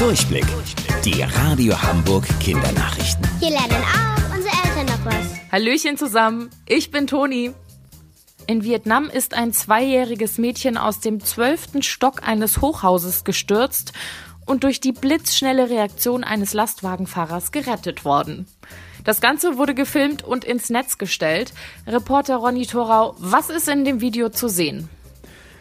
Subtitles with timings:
[0.00, 0.46] Durchblick.
[1.04, 3.22] Die Radio Hamburg Kindernachrichten.
[3.38, 5.52] Hier lernen auch unsere Eltern noch was.
[5.52, 7.52] Hallöchen zusammen, ich bin Toni.
[8.46, 13.92] In Vietnam ist ein zweijähriges Mädchen aus dem zwölften Stock eines Hochhauses gestürzt
[14.46, 18.46] und durch die blitzschnelle Reaktion eines Lastwagenfahrers gerettet worden.
[19.04, 21.52] Das Ganze wurde gefilmt und ins Netz gestellt.
[21.86, 24.88] Reporter Ronny Thorau, was ist in dem Video zu sehen?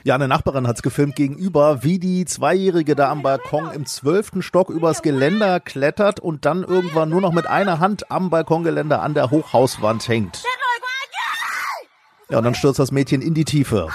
[0.04, 4.70] Ja, eine Nachbarin hat's gefilmt gegenüber, wie die Zweijährige da am Balkon im zwölften Stock
[4.70, 9.30] übers Geländer klettert und dann irgendwann nur noch mit einer Hand am Balkongeländer an der
[9.30, 10.44] Hochhauswand hängt.
[12.30, 13.90] Ja, und dann stürzt das Mädchen in die Tiefe.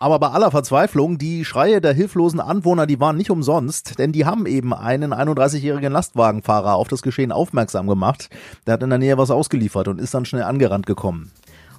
[0.00, 4.24] Aber bei aller Verzweiflung, die Schreie der hilflosen Anwohner, die waren nicht umsonst, denn die
[4.24, 8.30] haben eben einen 31-jährigen Lastwagenfahrer auf das Geschehen aufmerksam gemacht.
[8.66, 11.32] Der hat in der Nähe was ausgeliefert und ist dann schnell angerannt gekommen.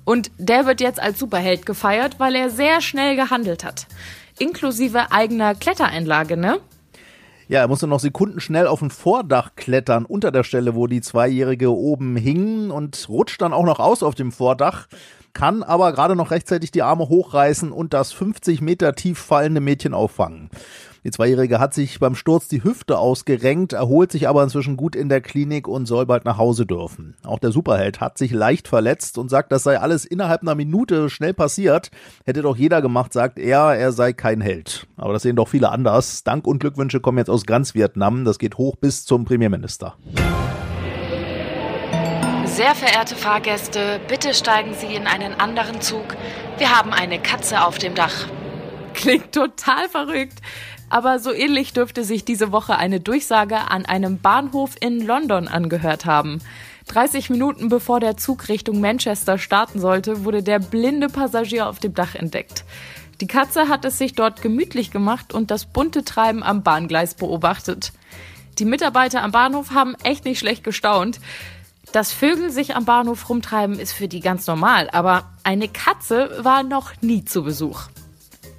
[0.10, 3.86] Und der wird jetzt als Superheld gefeiert, weil er sehr schnell gehandelt hat.
[4.40, 6.58] Inklusive eigener Klettereinlage, ne?
[7.48, 11.72] Ja, er musste noch sekundenschnell auf ein Vordach klettern, unter der Stelle, wo die Zweijährige
[11.72, 14.88] oben hing und rutscht dann auch noch aus auf dem Vordach,
[15.34, 19.94] kann aber gerade noch rechtzeitig die Arme hochreißen und das 50 Meter tief fallende Mädchen
[19.94, 20.50] auffangen.
[21.06, 25.08] Die Zweijährige hat sich beim Sturz die Hüfte ausgerenkt, erholt sich aber inzwischen gut in
[25.08, 27.16] der Klinik und soll bald nach Hause dürfen.
[27.24, 31.10] Auch der Superheld hat sich leicht verletzt und sagt, das sei alles innerhalb einer Minute
[31.10, 31.90] schnell passiert.
[32.26, 34.88] Hätte doch jeder gemacht, sagt er, er sei kein Held.
[34.98, 36.24] Aber das sehen doch viele anders.
[36.24, 38.26] Dank und Glückwünsche kommen jetzt aus ganz Vietnam.
[38.26, 39.96] Das geht hoch bis zum Premierminister.
[42.60, 46.18] Sehr verehrte Fahrgäste, bitte steigen Sie in einen anderen Zug.
[46.58, 48.28] Wir haben eine Katze auf dem Dach.
[48.94, 50.40] Klingt total verrückt.
[50.90, 56.04] Aber so ähnlich dürfte sich diese Woche eine Durchsage an einem Bahnhof in London angehört
[56.06, 56.40] haben.
[56.88, 61.94] 30 Minuten bevor der Zug Richtung Manchester starten sollte, wurde der blinde Passagier auf dem
[61.94, 62.66] Dach entdeckt.
[63.22, 67.94] Die Katze hat es sich dort gemütlich gemacht und das bunte Treiben am Bahngleis beobachtet.
[68.58, 71.22] Die Mitarbeiter am Bahnhof haben echt nicht schlecht gestaunt.
[71.92, 76.62] Dass Vögel sich am Bahnhof rumtreiben, ist für die ganz normal, aber eine Katze war
[76.62, 77.88] noch nie zu Besuch.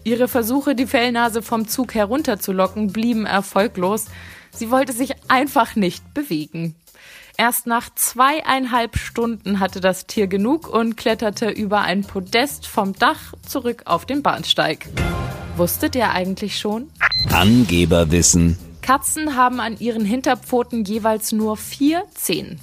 [0.03, 4.07] Ihre Versuche, die Fellnase vom Zug herunterzulocken, blieben erfolglos.
[4.53, 6.75] Sie wollte sich einfach nicht bewegen.
[7.37, 13.33] Erst nach zweieinhalb Stunden hatte das Tier genug und kletterte über ein Podest vom Dach
[13.47, 14.89] zurück auf den Bahnsteig.
[15.57, 16.91] Wusstet ihr eigentlich schon?
[17.31, 18.59] Angeberwissen.
[18.83, 22.61] Katzen haben an ihren Hinterpfoten jeweils nur vier Zehen.